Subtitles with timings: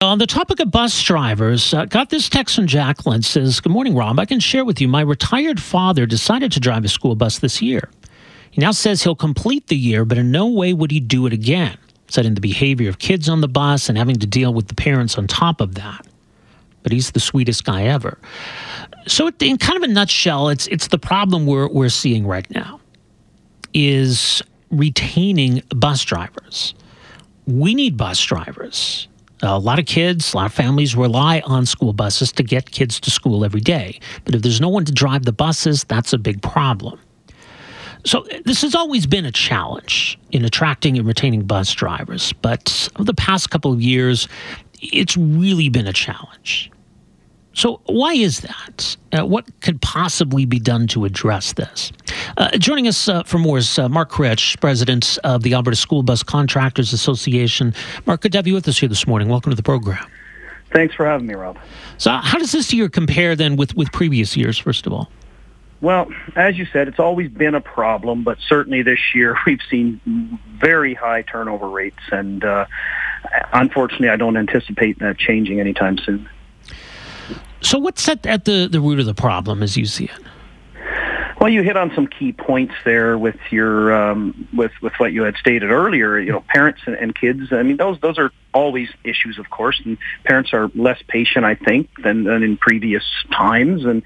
[0.00, 3.96] On the topic of bus drivers, uh, got this text from Jacqueline says, "Good morning,
[3.96, 4.20] Rob.
[4.20, 4.86] I can share with you.
[4.86, 7.90] My retired father decided to drive a school bus this year.
[8.48, 11.32] He now says he'll complete the year, but in no way would he do it
[11.32, 14.74] again." Citing the behavior of kids on the bus and having to deal with the
[14.76, 16.06] parents on top of that.
[16.84, 18.18] But he's the sweetest guy ever.
[19.08, 22.78] So, in kind of a nutshell, it's it's the problem we're we're seeing right now
[23.74, 26.74] is retaining bus drivers.
[27.48, 29.08] We need bus drivers.
[29.42, 32.98] A lot of kids, a lot of families rely on school buses to get kids
[33.00, 34.00] to school every day.
[34.24, 36.98] But if there's no one to drive the buses, that's a big problem.
[38.04, 42.32] So, this has always been a challenge in attracting and retaining bus drivers.
[42.32, 44.28] But over the past couple of years,
[44.80, 46.70] it's really been a challenge.
[47.58, 48.96] So, why is that?
[49.10, 51.90] Uh, what could possibly be done to address this?
[52.36, 56.04] Uh, joining us uh, for more is uh, Mark Critch, president of the Alberta School
[56.04, 57.74] Bus Contractors Association.
[58.06, 59.28] Mark, good to have you with us here this morning.
[59.28, 60.06] Welcome to the program.
[60.72, 61.58] Thanks for having me, Rob.
[61.96, 65.10] So, how does this year compare then with, with previous years, first of all?
[65.80, 66.06] Well,
[66.36, 70.94] as you said, it's always been a problem, but certainly this year we've seen very
[70.94, 72.66] high turnover rates, and uh,
[73.52, 76.28] unfortunately, I don't anticipate that changing anytime soon.
[77.60, 80.10] So, what's at, at the, the root of the problem as you see it?
[81.40, 85.22] Well, you hit on some key points there with your um, with with what you
[85.22, 86.18] had stated earlier.
[86.18, 87.52] You know, parents and, and kids.
[87.52, 91.54] I mean, those those are always issues, of course, and parents are less patient, I
[91.54, 94.02] think, than, than in previous times, and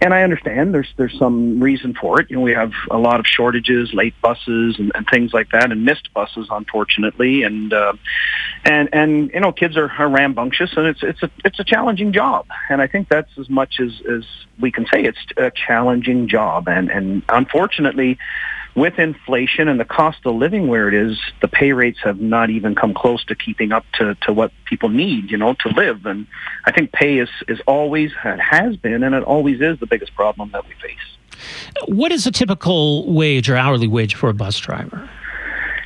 [0.00, 2.30] and I understand there's there's some reason for it.
[2.30, 5.70] You know, we have a lot of shortages, late buses, and, and things like that,
[5.70, 7.94] and missed buses, unfortunately, and uh,
[8.66, 12.12] and and you know, kids are, are rambunctious, and it's it's a it's a challenging
[12.12, 14.24] job, and I think that's as much as as
[14.60, 15.04] we can say.
[15.04, 18.18] It's a challenging job, and and unfortunately
[18.76, 22.50] with inflation and the cost of living where it is, the pay rates have not
[22.50, 26.04] even come close to keeping up to, to what people need, you know, to live.
[26.04, 26.26] And
[26.66, 30.14] I think pay is, is always, it has been, and it always is the biggest
[30.14, 31.38] problem that we face.
[31.88, 35.08] What is a typical wage or hourly wage for a bus driver?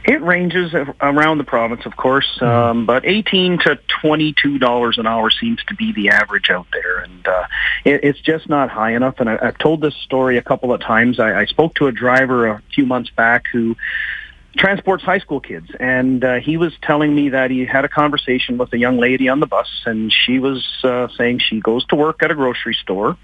[0.05, 2.45] It ranges around the province, of course, mm-hmm.
[2.45, 6.99] um, but eighteen to twenty-two dollars an hour seems to be the average out there,
[6.99, 7.47] and uh,
[7.85, 9.17] it, it's just not high enough.
[9.21, 11.21] And I, I've told this story a couple of times.
[11.21, 13.77] I, I spoke to a driver a few months back who
[14.57, 18.59] transports high school kids and uh, he was telling me that he had a conversation
[18.59, 21.95] with a young lady on the bus and she was uh, saying she goes to
[21.95, 23.17] work at a grocery store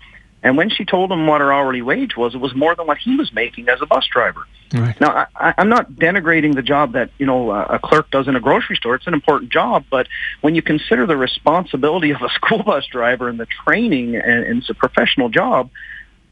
[0.46, 2.98] and when she told him what her hourly wage was, it was more than what
[2.98, 4.46] he was making as a bus driver.
[4.72, 4.98] Right.
[5.00, 8.40] Now, I, I'm not denigrating the job that you know a clerk does in a
[8.40, 8.94] grocery store.
[8.94, 10.06] It's an important job, but
[10.42, 14.58] when you consider the responsibility of a school bus driver and the training, and, and
[14.60, 15.68] it's a professional job,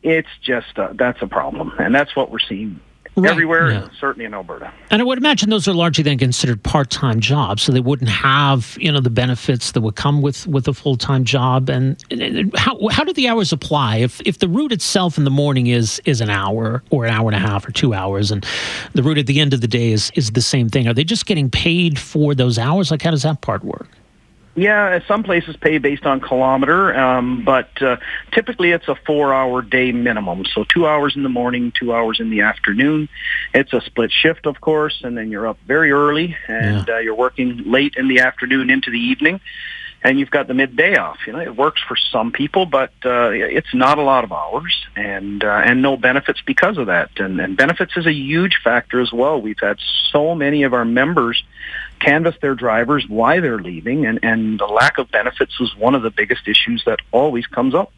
[0.04, 2.80] it's just uh, that's a problem, and that's what we're seeing
[3.16, 3.30] right.
[3.30, 3.88] everywhere, yeah.
[3.98, 4.72] certainly in Alberta.
[4.90, 8.76] And I would imagine those are largely then considered part-time jobs, so they wouldn't have
[8.80, 11.68] you know the benefits that would come with with a full-time job.
[11.68, 13.96] And, and how how do the hours apply?
[13.96, 17.28] If if the route itself in the morning is is an hour or an hour
[17.28, 18.46] and a half or two hours, and
[18.92, 21.04] the route at the end of the day is is the same thing, are they
[21.04, 22.90] just getting paid for those hours?
[22.90, 23.88] Like how does that part work?
[24.56, 27.96] Yeah, some places pay based on kilometer, um, but uh,
[28.32, 30.44] typically it's a four-hour day minimum.
[30.44, 33.08] So two hours in the morning, two hours in the afternoon.
[33.52, 36.94] It's a split shift, of course, and then you're up very early and yeah.
[36.94, 39.40] uh, you're working late in the afternoon into the evening
[40.04, 41.16] and you've got the midday off.
[41.26, 44.86] You know, it works for some people, but uh, it's not a lot of hours,
[44.94, 47.10] and uh, and no benefits because of that.
[47.16, 49.40] And, and benefits is a huge factor as well.
[49.40, 49.78] We've had
[50.12, 51.42] so many of our members
[52.00, 56.02] canvass their drivers why they're leaving, and and the lack of benefits was one of
[56.02, 57.90] the biggest issues that always comes up.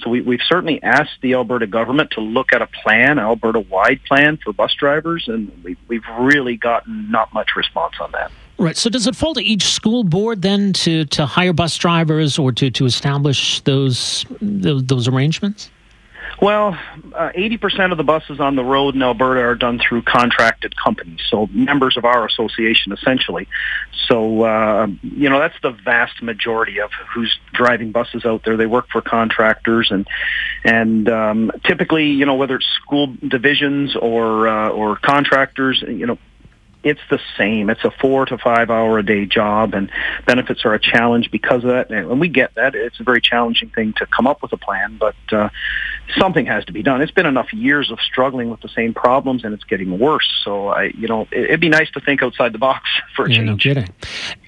[0.00, 4.04] So we, we've certainly asked the Alberta government to look at a plan, an Alberta-wide
[4.04, 8.30] plan for bus drivers, and we, we've really gotten not much response on that.
[8.58, 8.76] Right.
[8.76, 12.52] So does it fall to each school board then to, to hire bus drivers or
[12.52, 15.70] to, to establish those, those, those arrangements?
[16.40, 16.78] Well,
[17.14, 21.20] uh, 80% of the buses on the road in Alberta are done through contracted companies,
[21.30, 23.48] so members of our association essentially.
[24.06, 28.56] So, uh, you know, that's the vast majority of who's driving buses out there.
[28.56, 30.06] They work for contractors and,
[30.62, 36.18] and um, typically, you know, whether it's school divisions or, uh, or contractors, you know,
[36.86, 37.68] it's the same.
[37.68, 39.90] It's a four to five hour a day job, and
[40.24, 41.90] benefits are a challenge because of that.
[41.90, 42.76] And we get that.
[42.76, 45.48] It's a very challenging thing to come up with a plan, but uh,
[46.16, 47.02] something has to be done.
[47.02, 50.32] It's been enough years of struggling with the same problems, and it's getting worse.
[50.44, 53.30] So I, you know, it, would be nice to think outside the box for a
[53.30, 53.48] yeah, change.
[53.48, 53.88] No kidding.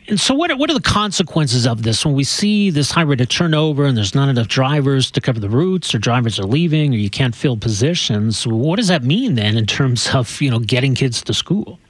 [0.06, 3.02] And so, what are, what are the consequences of this when we see this high
[3.02, 6.46] rate of turnover and there's not enough drivers to cover the routes, or drivers are
[6.46, 8.46] leaving, or you can't fill positions?
[8.46, 11.80] What does that mean then in terms of you know getting kids to school?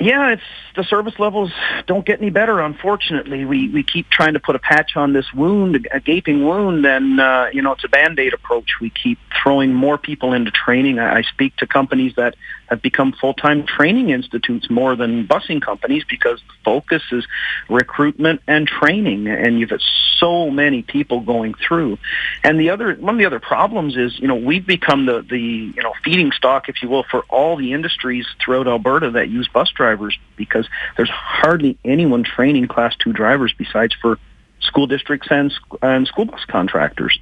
[0.00, 0.42] Yeah, it's
[0.76, 1.52] the service levels
[1.86, 2.58] don't get any better.
[2.60, 6.86] Unfortunately, we we keep trying to put a patch on this wound, a gaping wound,
[6.86, 8.80] and uh, you know it's a band aid approach.
[8.80, 10.98] We keep throwing more people into training.
[10.98, 12.34] I, I speak to companies that
[12.68, 17.26] have become full time training institutes more than busing companies because the focus is
[17.68, 19.82] recruitment and training, and you've got
[20.18, 21.98] so many people going through.
[22.42, 25.40] And the other one of the other problems is you know we've become the the
[25.40, 29.46] you know feeding stock, if you will, for all the industries throughout Alberta that use
[29.48, 34.18] bus drivers drivers because there's hardly anyone training class two drivers besides for
[34.60, 35.52] school districts and,
[35.82, 37.18] and school bus contractors.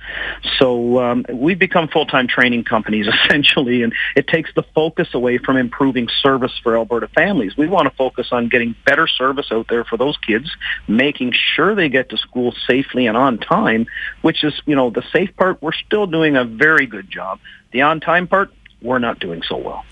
[0.59, 5.57] So um, we've become full-time training companies essentially, and it takes the focus away from
[5.57, 7.57] improving service for Alberta families.
[7.57, 10.51] We want to focus on getting better service out there for those kids,
[10.89, 13.87] making sure they get to school safely and on time,
[14.23, 17.39] which is, you know, the safe part, we're still doing a very good job.
[17.71, 19.85] The on-time part, we're not doing so well.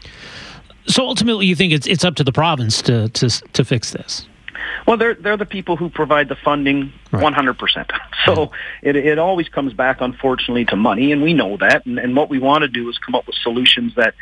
[0.87, 4.27] So ultimately, you think it's it's up to the province to to to fix this.
[4.87, 7.93] Well, they're they're the people who provide the funding, one hundred percent.
[8.25, 8.51] So
[8.83, 11.87] it it always comes back, unfortunately, to money, and we know that.
[11.87, 14.15] And, and what we want to do is come up with solutions that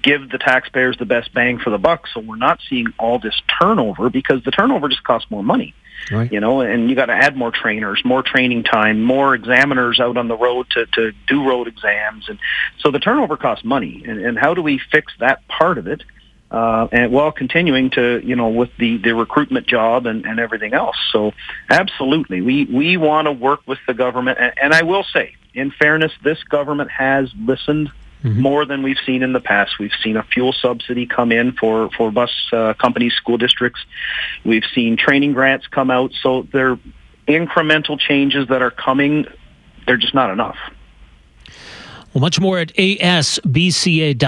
[0.00, 2.06] give the taxpayers the best bang for the buck.
[2.06, 5.74] So we're not seeing all this turnover because the turnover just costs more money.
[6.10, 6.32] Right.
[6.32, 10.16] You know, and you got to add more trainers, more training time, more examiners out
[10.16, 12.28] on the road to, to do road exams.
[12.28, 12.38] And
[12.78, 14.04] so the turnover costs money.
[14.06, 16.02] And, and how do we fix that part of it?
[16.50, 20.72] Uh, and while continuing to, you know, with the, the recruitment job and, and everything
[20.72, 20.96] else.
[21.12, 21.32] So
[21.68, 24.38] absolutely, we, we want to work with the government.
[24.40, 27.90] And, and I will say, in fairness, this government has listened
[28.22, 28.40] mm-hmm.
[28.40, 29.78] more than we've seen in the past.
[29.78, 33.84] We've seen a fuel subsidy come in for for bus uh, companies, school districts.
[34.44, 36.12] We've seen training grants come out.
[36.22, 36.78] So they're
[37.26, 39.26] incremental changes that are coming.
[39.86, 40.56] They're just not enough.
[42.14, 44.18] Well, much more at asbca.ca.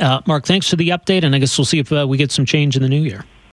[0.00, 2.32] Uh, Mark, thanks for the update, and I guess we'll see if uh, we get
[2.32, 3.24] some change in the new year.